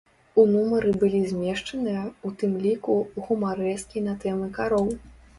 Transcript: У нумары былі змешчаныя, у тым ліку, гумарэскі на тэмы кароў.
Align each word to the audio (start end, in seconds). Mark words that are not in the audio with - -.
У 0.41 0.43
нумары 0.51 0.91
былі 1.01 1.19
змешчаныя, 1.31 2.05
у 2.29 2.31
тым 2.43 2.55
ліку, 2.63 2.95
гумарэскі 3.27 4.03
на 4.07 4.15
тэмы 4.23 4.49
кароў. 4.57 4.89